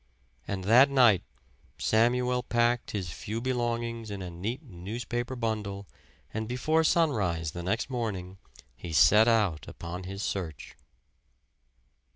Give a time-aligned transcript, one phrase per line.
[0.47, 1.21] And that night
[1.77, 5.87] Samuel packed his few belongings in a neat newspaper bundle
[6.33, 8.39] and before sunrise the next morning
[8.75, 10.75] he set out upon his search.